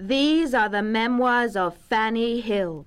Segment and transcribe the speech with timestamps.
[0.00, 2.86] These are the memoirs of Fanny Hill.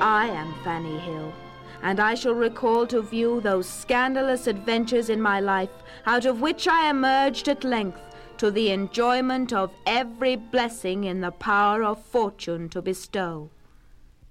[0.00, 1.34] I am Fanny Hill,
[1.82, 5.68] and I shall recall to view those scandalous adventures in my life,
[6.06, 8.00] out of which I emerged at length
[8.38, 13.50] to the enjoyment of every blessing in the power of fortune to bestow.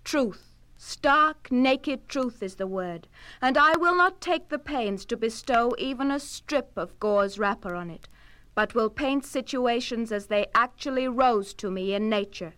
[0.04, 0.49] Truth
[0.82, 3.10] Stark, naked truth is the word,
[3.42, 7.76] and I will not take the pains to bestow even a strip of gauze wrapper
[7.76, 8.08] on it,
[8.56, 12.54] but will paint situations as they actually rose to me in nature.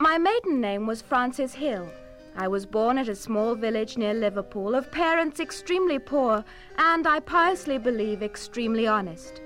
[0.00, 1.88] My maiden name was Frances Hill.
[2.36, 6.44] I was born at a small village near Liverpool of parents extremely poor
[6.76, 9.40] and, I piously believe, extremely honest.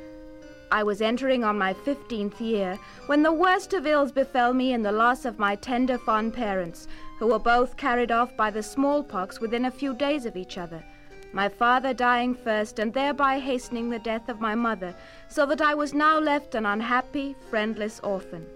[0.73, 4.83] I was entering on my fifteenth year when the worst of ills befell me in
[4.83, 6.89] the loss of my tender, fond parents,
[7.24, 10.84] who were both carried off by the smallpox within a few days of each other,
[11.33, 14.95] my father dying first and thereby hastening the death of my mother,
[15.28, 18.47] so that I was now left an unhappy, friendless orphan.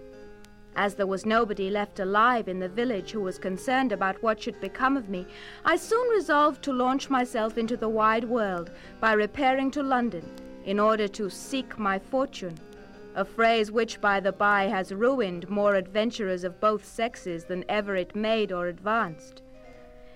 [0.75, 4.61] As there was nobody left alive in the village who was concerned about what should
[4.61, 5.25] become of me,
[5.65, 10.23] I soon resolved to launch myself into the wide world by repairing to London
[10.65, 12.59] in order to seek my fortune
[13.15, 17.95] a phrase which, by the by, has ruined more adventurers of both sexes than ever
[17.95, 19.41] it made or advanced.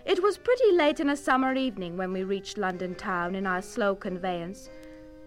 [0.05, 3.61] It was pretty late in a summer evening when we reached London town in our
[3.61, 4.69] slow conveyance.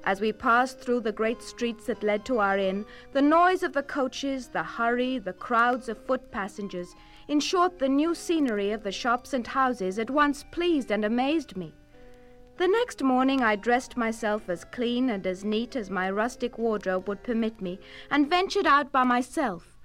[0.05, 3.73] As we passed through the great streets that led to our inn, the noise of
[3.73, 6.95] the coaches, the hurry, the crowds of foot passengers,
[7.27, 11.57] in short, the new scenery of the shops and houses, at once pleased and amazed
[11.57, 11.75] me.
[12.59, 17.07] The next morning I dressed myself as clean and as neat as my rustic wardrobe
[17.07, 17.79] would permit me,
[18.11, 19.77] and ventured out by myself.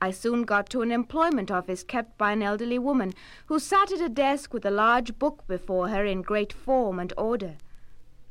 [0.00, 3.12] I soon got to an employment office kept by an elderly woman,
[3.46, 7.12] who sat at a desk with a large book before her in great form and
[7.18, 7.56] order.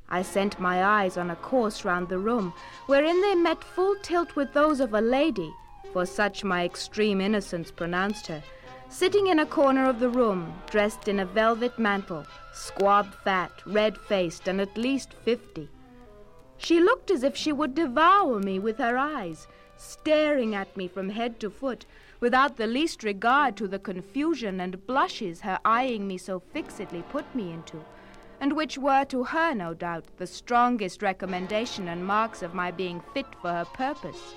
[0.09, 2.53] I sent my eyes on a course round the room,
[2.87, 5.53] wherein they met full tilt with those of a lady,
[5.93, 8.41] for such my extreme innocence pronounced her,
[8.89, 13.97] sitting in a corner of the room, dressed in a velvet mantle, squab fat, red
[13.97, 15.69] faced, and at least fifty.
[16.57, 21.09] She looked as if she would devour me with her eyes, staring at me from
[21.09, 21.85] head to foot,
[22.19, 27.35] without the least regard to the confusion and blushes her eyeing me so fixedly put
[27.35, 27.85] me into,
[28.39, 33.03] and which were to her, no doubt, the strongest recommendation and marks of my being
[33.13, 34.33] fit for her purpose.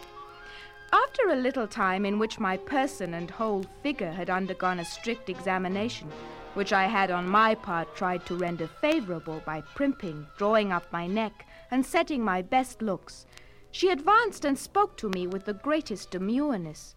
[0.92, 5.28] After a little time in which my person and whole figure had undergone a strict
[5.28, 6.10] examination,
[6.54, 11.06] which I had on my part tried to render favorable by primping, drawing up my
[11.06, 13.26] neck, and setting my best looks,
[13.70, 16.94] she advanced and spoke to me with the greatest demureness.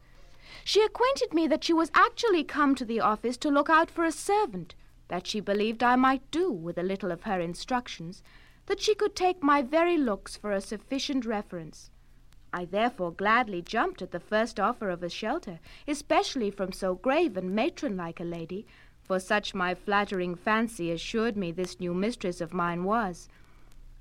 [0.63, 4.05] She acquainted me that she was actually come to the office to look out for
[4.05, 4.73] a servant,
[5.07, 8.23] that she believed I might do with a little of her instructions,
[8.65, 11.91] that she could take my very looks for a sufficient reference.
[12.55, 17.35] I therefore gladly jumped at the first offer of a shelter, especially from so grave
[17.35, 18.67] and matron-like a lady,
[19.01, 23.27] for such my flattering fancy assured me this new mistress of mine was.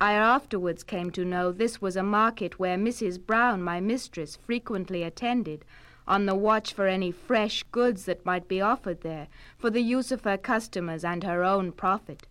[0.02, 3.24] I afterwards came to know this was a market where Mrs.
[3.24, 5.64] Brown, my mistress, frequently attended,
[6.06, 10.12] on the watch for any fresh goods that might be offered there, for the use
[10.12, 12.26] of her customers and her own profit.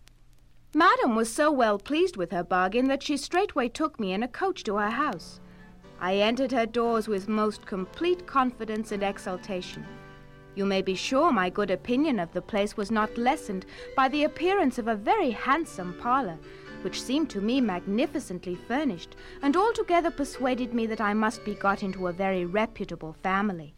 [0.76, 4.28] Madam was so well pleased with her bargain that she straightway took me in a
[4.28, 5.40] coach to her house.
[6.02, 9.86] I entered her doors with most complete confidence and exultation.
[10.56, 14.24] You may be sure my good opinion of the place was not lessened by the
[14.24, 16.40] appearance of a very handsome parlor,
[16.82, 21.84] which seemed to me magnificently furnished, and altogether persuaded me that I must be got
[21.84, 23.76] into a very reputable family.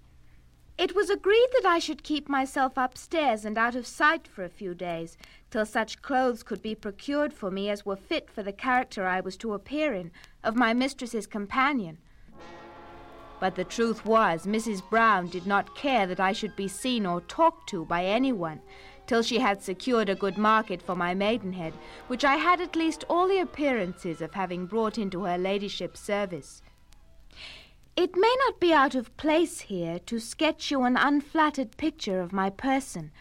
[0.77, 4.49] It was agreed that I should keep myself upstairs and out of sight for a
[4.49, 5.17] few days,
[5.51, 9.19] till such clothes could be procured for me as were fit for the character I
[9.19, 10.11] was to appear in,
[10.41, 11.97] of my mistress's companion.
[13.43, 14.89] But the truth was, Mrs.
[14.89, 18.61] Brown did not care that I should be seen or talked to by anyone
[19.05, 21.73] till she had secured a good market for my maidenhead,
[22.07, 26.61] which I had at least all the appearances of having brought into her ladyship's service.
[27.97, 32.31] It may not be out of place here to sketch you an unflattered picture of
[32.31, 33.11] my person.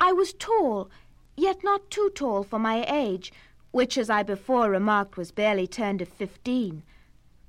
[0.00, 0.88] I was tall,
[1.36, 3.34] yet not too tall for my age,
[3.70, 6.84] which, as I before remarked, was barely turned of fifteen.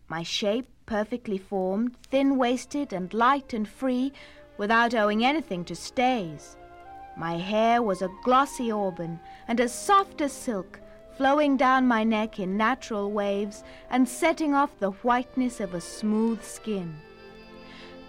[0.09, 4.13] My shape, perfectly formed, thin waisted, and light and free,
[4.57, 6.55] without owing anything to stays.
[7.17, 10.79] My hair was a glossy auburn, and as soft as silk,
[11.17, 16.41] flowing down my neck in natural waves, and setting off the whiteness of a smooth
[16.43, 16.95] skin.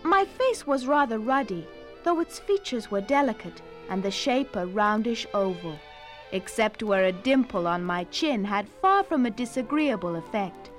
[0.02, 1.66] My face was rather ruddy,
[2.04, 5.78] though its features were delicate, and the shape a roundish oval.
[6.32, 10.70] except where a dimple on my chin had far from a disagreeable effect.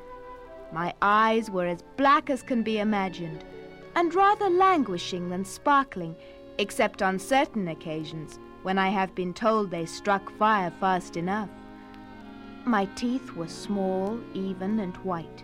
[0.71, 3.43] My eyes were as black as can be imagined,
[3.95, 6.15] and rather languishing than sparkling,
[6.57, 11.49] except on certain occasions when I have been told they struck fire fast enough.
[12.65, 15.43] My teeth were small, even, and white.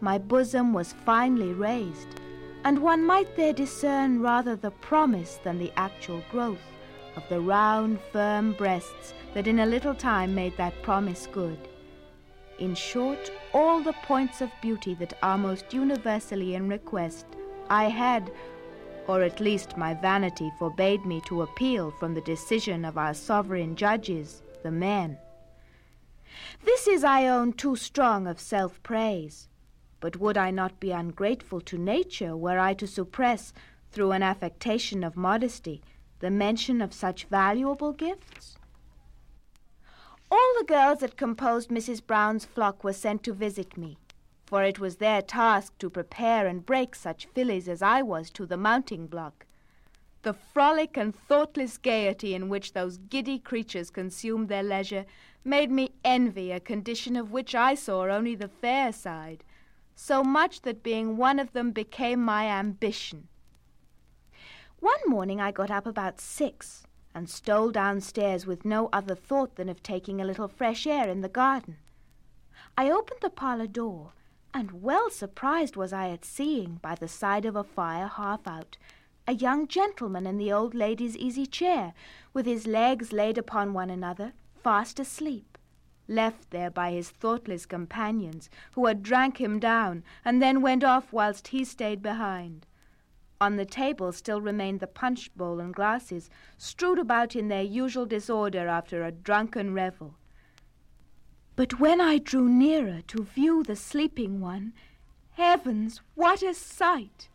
[0.00, 2.08] My bosom was finely raised,
[2.64, 6.58] and one might there discern rather the promise than the actual growth
[7.16, 11.67] of the round, firm breasts that in a little time made that promise good.
[12.58, 17.24] In short, all the points of beauty that are most universally in request,
[17.70, 18.32] I had,
[19.06, 23.76] or at least my vanity forbade me to appeal from the decision of our sovereign
[23.76, 25.18] judges, the men.
[26.64, 29.48] This is, I own, too strong of self praise.
[30.00, 33.52] But would I not be ungrateful to nature were I to suppress,
[33.92, 35.80] through an affectation of modesty,
[36.18, 38.57] the mention of such valuable gifts?
[40.30, 42.04] All the girls that composed Mrs.
[42.06, 43.96] Brown's flock were sent to visit me,
[44.44, 48.44] for it was their task to prepare and break such fillies as I was to
[48.44, 49.46] the mounting block.
[50.22, 55.06] The frolic and thoughtless gaiety in which those giddy creatures consumed their leisure
[55.44, 59.44] made me envy a condition of which I saw only the fair side,
[59.94, 63.28] so much that being one of them became my ambition.
[64.80, 69.68] One morning I got up about six and stole downstairs with no other thought than
[69.68, 71.76] of taking a little fresh air in the garden.
[72.76, 74.12] I opened the parlor door,
[74.54, 78.76] and well surprised was I at seeing, by the side of a fire half out,
[79.26, 81.92] a young gentleman in the old lady's easy chair,
[82.32, 84.32] with his legs laid upon one another,
[84.62, 85.58] fast asleep,
[86.06, 91.12] left there by his thoughtless companions, who had drank him down, and then went off
[91.12, 92.64] whilst he stayed behind.
[93.40, 98.04] On the table still remained the punch bowl and glasses, strewed about in their usual
[98.04, 100.16] disorder after a drunken revel.
[101.54, 104.72] But when I drew nearer to view the sleeping one,
[105.32, 107.28] heavens, what a sight!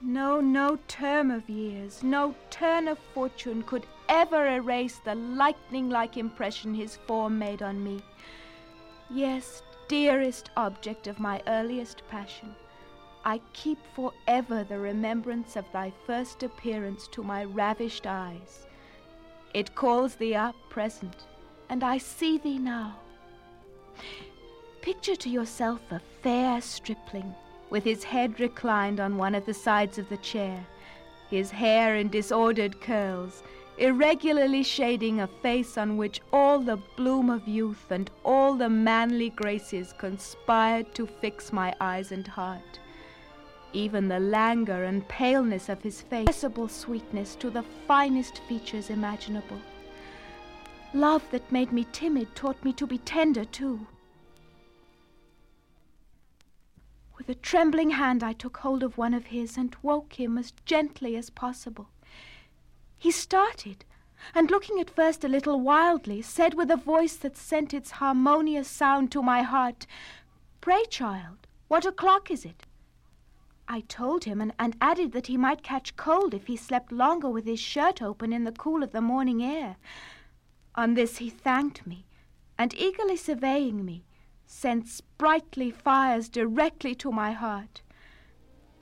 [0.00, 6.16] No, no term of years, no turn of fortune could ever erase the lightning like
[6.16, 8.02] impression his form made on me.
[9.08, 12.56] Yes, dearest object of my earliest passion.
[13.24, 18.66] I keep for ever the remembrance of thy first appearance to my ravished eyes.
[19.54, 21.26] It calls thee up present,
[21.68, 22.96] and I see thee now.
[24.80, 27.32] Picture to yourself a fair stripling,
[27.70, 30.66] with his head reclined on one of the sides of the chair,
[31.30, 33.44] his hair in disordered curls,
[33.78, 39.30] irregularly shading a face on which all the bloom of youth and all the manly
[39.30, 42.80] graces conspired to fix my eyes and heart
[43.72, 49.60] even the languor and paleness of his face, accessible sweetness to the finest features imaginable.
[50.94, 53.86] Love that made me timid taught me to be tender too.
[57.16, 60.52] With a trembling hand, I took hold of one of his and woke him as
[60.64, 61.88] gently as possible.
[62.98, 63.84] He started,
[64.34, 68.68] and looking at first a little wildly, said with a voice that sent its harmonious
[68.68, 69.86] sound to my heart,
[70.60, 72.66] Pray, child, what o'clock is it?
[73.74, 77.30] I told him, and, and added that he might catch cold if he slept longer
[77.30, 79.76] with his shirt open in the cool of the morning air.
[80.74, 82.04] On this he thanked me,
[82.58, 84.04] and eagerly surveying me,
[84.44, 87.80] sent sprightly fires directly to my heart.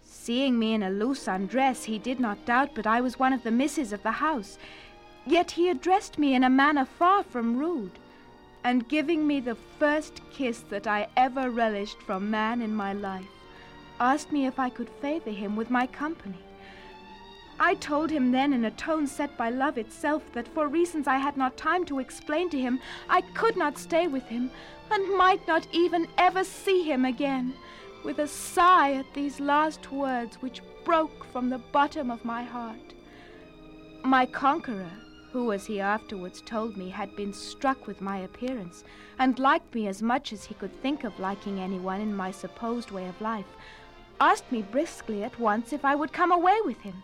[0.03, 3.45] Seeing me in a loose undress, he did not doubt but I was one of
[3.45, 4.59] the misses of the house.
[5.25, 8.01] Yet he addressed me in a manner far from rude,
[8.65, 13.31] and giving me the first kiss that I ever relished from man in my life,
[14.01, 16.39] asked me if I could favor him with my company.
[17.63, 21.19] I told him then, in a tone set by love itself, that for reasons I
[21.19, 22.81] had not time to explain to him,
[23.11, 24.51] I could not stay with him,
[24.91, 27.53] and might not even ever see him again,
[28.03, 32.95] with a sigh at these last words which broke from the bottom of my heart.
[34.03, 34.91] My conqueror,
[35.31, 38.85] who, as he afterwards told me, had been struck with my appearance,
[39.19, 42.91] and liked me as much as he could think of liking anyone in my supposed
[42.91, 43.53] way of life,
[44.21, 47.03] asked me briskly at once if I would come away with him.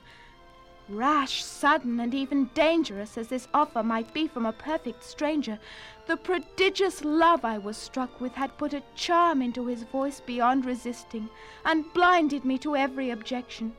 [0.88, 5.58] Rash, sudden, and even dangerous as this offer might be from a perfect stranger,
[6.06, 10.64] the prodigious love I was struck with had put a charm into his voice beyond
[10.64, 11.28] resisting,
[11.64, 13.73] and blinded me to every objection.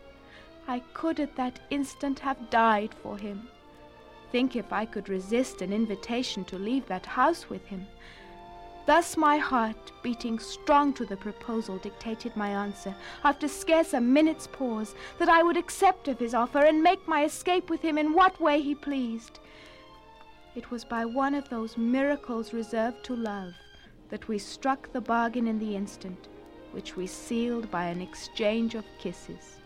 [0.67, 3.48] I could at that instant have died for him.
[4.34, 7.88] Think if I could resist an invitation to leave that house with him.
[8.88, 14.48] Thus my heart, beating strong to the proposal, dictated my answer, after scarce a minute's
[14.48, 18.13] pause, that I would accept of his offer and make my escape with him in
[18.13, 19.39] what way he pleased.
[20.56, 23.53] It was by one of those miracles reserved to love
[24.08, 26.29] that we struck the bargain in the instant,
[26.72, 29.60] which we sealed by an exchange of kisses.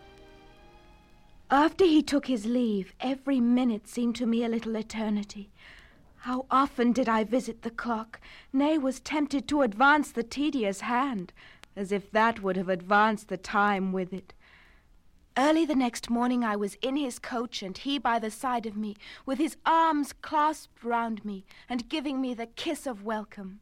[1.48, 5.52] After he took his leave, every minute seemed to me a little eternity.
[6.22, 8.20] How often did I visit the clock,
[8.52, 11.32] nay, was tempted to advance the tedious hand,
[11.74, 14.32] as if that would have advanced the time with it.
[15.36, 18.76] Early the next morning I was in his coach, and he by the side of
[18.76, 18.94] me,
[19.26, 23.58] with his arms clasped round me, and giving me the kiss of welcome.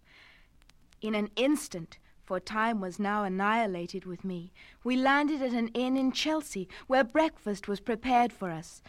[1.00, 4.52] In an instant, for time was now annihilated with me,
[4.84, 8.82] we landed at an inn in Chelsea, where breakfast was prepared for us.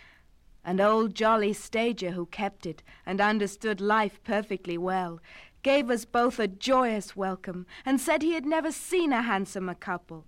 [0.63, 5.19] An old jolly stager who kept it, and understood life perfectly well,
[5.63, 10.25] gave us both a joyous welcome, and said he had never seen a handsomer couple.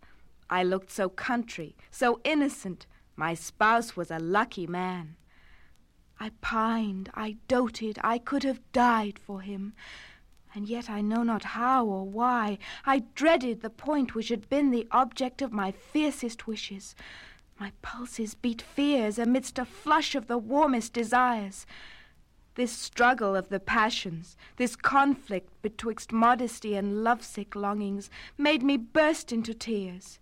[0.49, 2.85] I looked so country, so innocent.
[3.15, 5.15] My spouse was a lucky man.
[6.19, 9.73] I pined, I doted, I could have died for him.
[10.55, 12.59] And yet I know not how or why.
[12.85, 16.95] I dreaded the point which had been the object of my fiercest wishes.
[17.59, 21.65] My pulses beat fears amidst a flush of the warmest desires.
[22.55, 29.31] This struggle of the passions, this conflict betwixt modesty and lovesick longings, made me burst
[29.31, 30.19] into tears.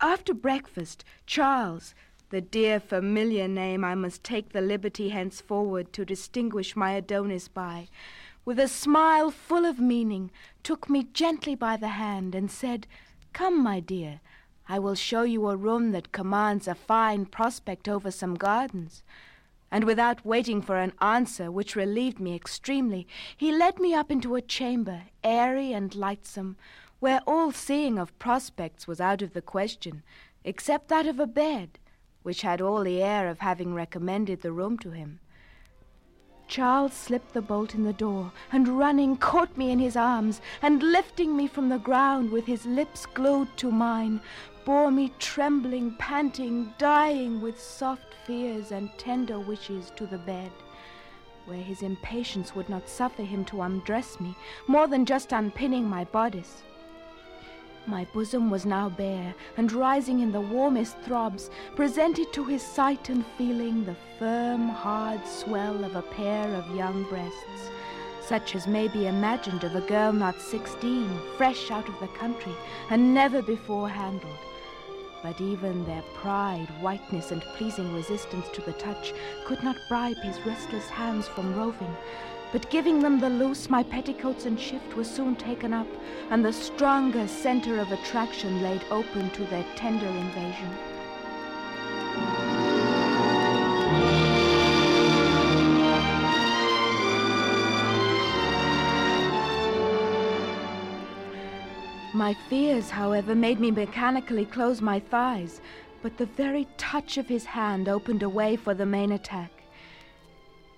[0.00, 1.94] After breakfast, Charles,
[2.30, 7.88] the dear familiar name I must take the liberty henceforward to distinguish my Adonis by,
[8.44, 10.30] with a smile full of meaning,
[10.62, 12.86] took me gently by the hand and said,
[13.32, 14.20] Come, my dear,
[14.68, 19.02] I will show you a room that commands a fine prospect over some gardens.
[19.70, 23.06] And without waiting for an answer, which relieved me extremely,
[23.36, 26.56] he led me up into a chamber, airy and lightsome,
[27.00, 30.02] where all seeing of prospects was out of the question,
[30.44, 31.78] except that of a bed,
[32.22, 35.20] which had all the air of having recommended the room to him.
[36.48, 40.82] Charles slipped the bolt in the door, and running caught me in his arms, and
[40.82, 44.20] lifting me from the ground with his lips glued to mine,
[44.68, 50.50] bore me trembling, panting, dying with soft fears and tender wishes to the bed
[51.46, 56.04] where his impatience would not suffer him to undress me more than just unpinning my
[56.04, 56.64] bodice.
[57.86, 63.08] My bosom was now bare, and rising in the warmest throbs, presented to his sight
[63.08, 67.70] and feeling the firm, hard swell of a pair of young breasts,
[68.20, 71.08] such as may be imagined of a girl not sixteen,
[71.38, 72.52] fresh out of the country,
[72.90, 74.36] and never before handled.
[75.22, 79.12] But even their pride, whiteness, and pleasing resistance to the touch
[79.46, 81.96] could not bribe his restless hands from roving,
[82.52, 85.88] but giving them the loose, my petticoats and shift were soon taken up,
[86.30, 90.70] and the stronger center of attraction laid open to their tender invasion.
[102.18, 105.60] My fears, however, made me mechanically close my thighs,
[106.02, 109.52] but the very touch of his hand opened a way for the main attack.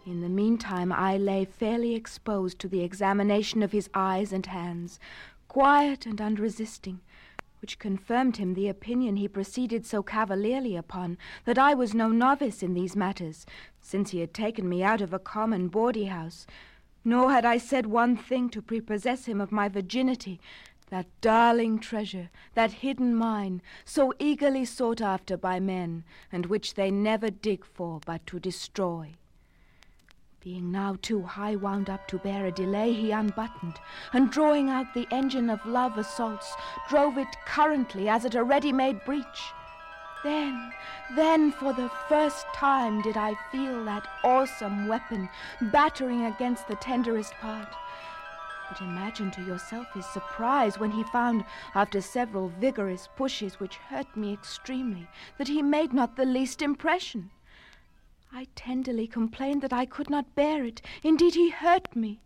[0.04, 5.00] In the meantime, I lay fairly exposed to the examination of his eyes and hands,
[5.49, 7.00] quiet and unresisting,
[7.62, 11.16] which confirmed him the opinion he proceeded so cavalierly upon,
[11.47, 13.47] that I was no novice in these matters,
[13.80, 16.47] since he had taken me out of a common bawdy house,
[17.02, 20.38] nor had I said one thing to prepossess him of my virginity,
[20.90, 26.90] that darling treasure, that hidden mine, so eagerly sought after by men, and which they
[26.90, 29.14] never dig for but to destroy.
[30.40, 33.78] Being now too high wound up to bear a delay, he unbuttoned,
[34.12, 36.54] and drawing out the engine of love assaults,
[36.88, 39.52] drove it currently as at a ready-made breach.
[40.25, 40.73] Then,
[41.14, 45.28] then for the first time did I feel that awesome weapon
[45.61, 47.68] battering against the tenderest part.
[48.71, 54.17] But imagine to yourself his surprise when he found, after several vigorous pushes which hurt
[54.17, 55.09] me extremely,
[55.39, 57.33] that he made not the least impression.
[58.33, 60.81] I tenderly complained that I could not bear it.
[61.03, 62.21] Indeed, he hurt me.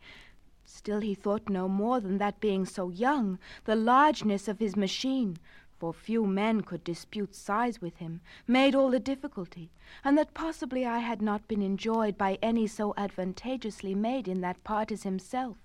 [0.67, 5.39] Still, he thought no more than that being so young, the largeness of his machine,
[5.79, 9.71] for few men could dispute size with him, made all the difficulty,
[10.05, 14.63] and that possibly I had not been enjoyed by any so advantageously made in that
[14.63, 15.57] part as himself.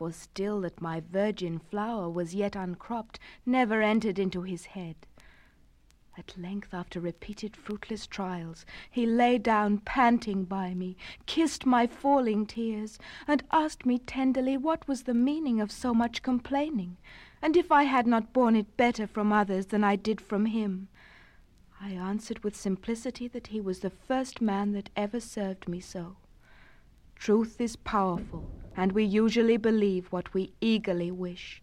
[0.00, 4.96] For still that my virgin flower was yet uncropped never entered into his head.
[6.16, 12.46] At length, after repeated fruitless trials, he lay down panting by me, kissed my falling
[12.46, 16.96] tears, and asked me tenderly what was the meaning of so much complaining,
[17.42, 20.88] and if I had not borne it better from others than I did from him.
[21.78, 26.16] I answered with simplicity that he was the first man that ever served me so.
[27.20, 31.60] Truth is powerful, and we usually believe what we eagerly wish.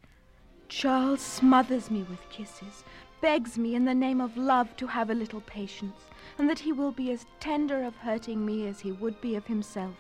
[0.69, 2.83] Charles smothers me with kisses,
[3.21, 5.97] begs me in the name of love to have a little patience,
[6.37, 9.47] and that he will be as tender of hurting me as he would be of
[9.47, 9.95] himself.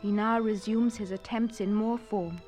[0.00, 2.40] He now resumes his attempts in more form.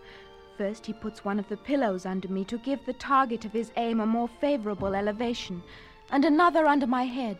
[0.56, 3.70] First, he puts one of the pillows under me to give the target of his
[3.76, 5.62] aim a more favorable elevation,
[6.10, 7.36] and another under my head.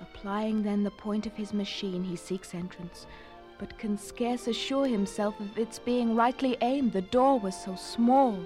[0.00, 3.06] Applying then the point of his machine, he seeks entrance,
[3.58, 6.92] but can scarce assure himself of its being rightly aimed.
[6.92, 8.38] The door was so small.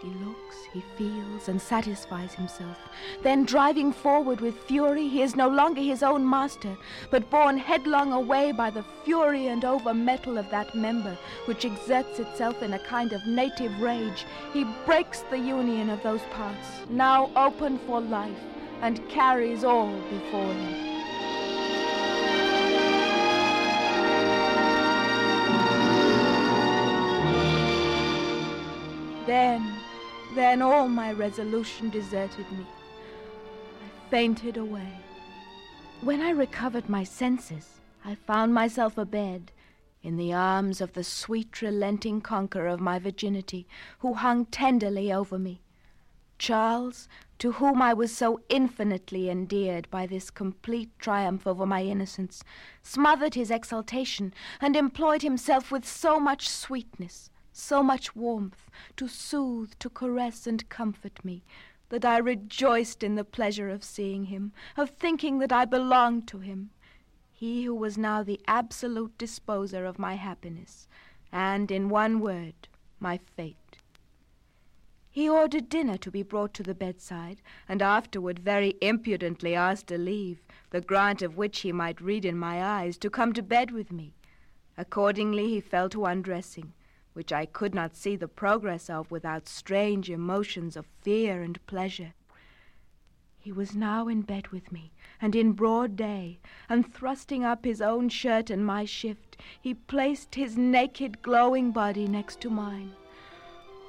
[0.00, 2.76] He looks, he feels, and satisfies himself.
[3.24, 6.76] Then, driving forward with fury, he is no longer his own master,
[7.10, 12.20] but borne headlong away by the fury and over metal of that member, which exerts
[12.20, 14.24] itself in a kind of native rage.
[14.52, 18.38] He breaks the union of those parts, now open for life,
[18.82, 20.97] and carries all before him.
[29.28, 29.74] Then
[30.34, 32.64] then all my resolution deserted me.
[32.64, 34.90] I fainted away.
[36.00, 39.52] When I recovered my senses, I found myself abed
[40.02, 43.68] in the arms of the sweet, relenting conqueror of my virginity,
[43.98, 45.60] who hung tenderly over me.
[46.38, 47.06] Charles,
[47.38, 52.42] to whom I was so infinitely endeared by this complete triumph over my innocence,
[52.82, 59.72] smothered his exultation and employed himself with so much sweetness so much warmth, to soothe,
[59.78, 61.44] to caress, and comfort me,
[61.88, 66.38] that I rejoiced in the pleasure of seeing him, of thinking that I belonged to
[66.38, 66.70] him,
[67.32, 70.88] he who was now the absolute disposer of my happiness,
[71.30, 72.68] and, in one word,
[73.00, 73.78] my fate.
[75.10, 79.98] He ordered dinner to be brought to the bedside, and afterward very impudently asked a
[79.98, 83.70] leave, the grant of which he might read in my eyes, to come to bed
[83.70, 84.14] with me.
[84.76, 86.72] Accordingly he fell to undressing,
[87.12, 92.14] which I could not see the progress of without strange emotions of fear and pleasure.
[93.40, 97.80] He was now in bed with me, and in broad day, and thrusting up his
[97.80, 102.92] own shirt and my shift, he placed his naked, glowing body next to mine.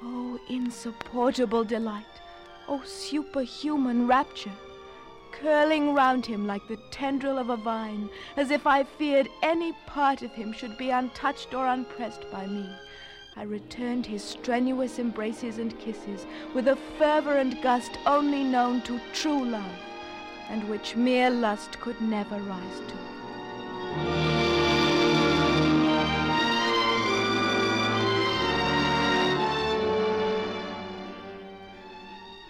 [0.02, 2.22] Oh, insupportable delight!
[2.68, 4.54] Oh, superhuman rapture!
[5.32, 10.22] Curling round him like the tendril of a vine, as if I feared any part
[10.22, 12.66] of him should be untouched or unpressed by me.
[13.40, 19.00] I returned his strenuous embraces and kisses with a fervor and gust only known to
[19.14, 19.78] true love,
[20.50, 22.96] and which mere lust could never rise to.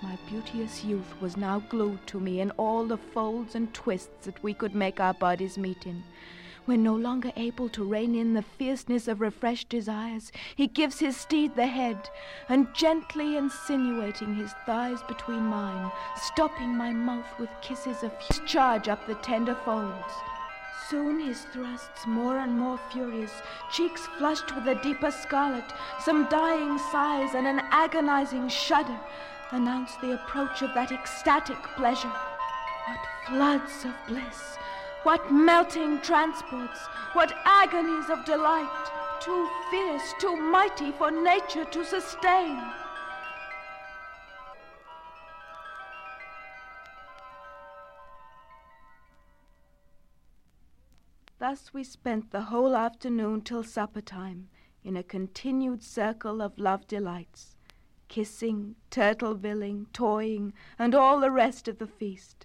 [0.02, 4.42] My beauteous youth was now glued to me in all the folds and twists that
[4.42, 6.02] we could make our bodies meet in.
[6.70, 11.16] When no longer able to rein in the fierceness of refreshed desires, he gives his
[11.16, 12.08] steed the head,
[12.48, 18.12] and gently insinuating his thighs between mine, stopping my mouth with kisses of
[18.46, 20.14] charge up the tender folds.
[20.88, 26.78] Soon his thrusts more and more furious, cheeks flushed with a deeper scarlet, some dying
[26.92, 29.00] sighs and an agonizing shudder
[29.50, 32.14] announce the approach of that ecstatic pleasure.
[32.86, 34.56] What floods of bliss!
[35.02, 36.78] What melting transports,
[37.14, 42.60] what agonies of delight, too fierce, too mighty for nature to sustain.
[51.38, 54.50] Thus we spent the whole afternoon till supper time
[54.84, 57.56] in a continued circle of love delights,
[58.08, 62.44] kissing, turtle billing, toying, and all the rest of the feast.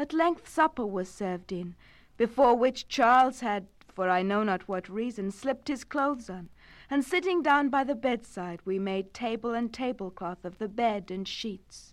[0.00, 1.74] At length supper was served in,
[2.16, 6.48] before which Charles had, for I know not what reason, slipped his clothes on,
[6.88, 11.28] and sitting down by the bedside, we made table and tablecloth of the bed and
[11.28, 11.92] sheets.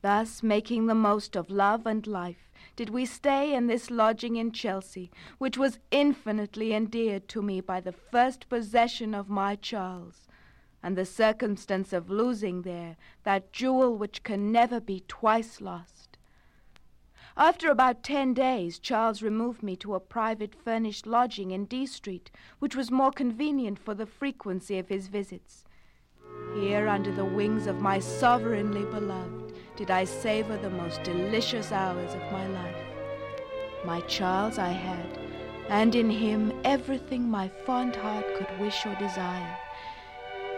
[0.00, 4.50] Thus, making the most of love and life, did we stay in this lodging in
[4.50, 10.26] Chelsea, which was infinitely endeared to me by the first possession of my Charles,
[10.82, 15.99] and the circumstance of losing there that jewel which can never be twice lost.
[17.40, 22.30] After about ten days, Charles removed me to a private furnished lodging in D Street,
[22.58, 25.64] which was more convenient for the frequency of his visits.
[26.54, 32.12] Here, under the wings of my sovereignly beloved, did I savor the most delicious hours
[32.12, 32.76] of my life.
[33.86, 35.18] My Charles I had,
[35.70, 39.56] and in him everything my fond heart could wish or desire.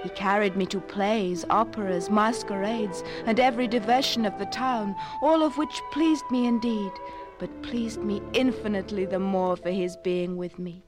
[0.02, 5.56] He carried me to plays, operas, masquerades, and every diversion of the town, all of
[5.56, 6.92] which pleased me indeed,
[7.38, 10.82] but pleased me infinitely the more for his being with me.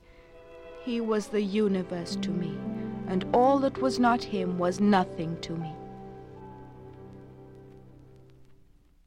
[0.82, 2.58] He was the universe to me,
[3.06, 5.72] and all that was not him was nothing to me.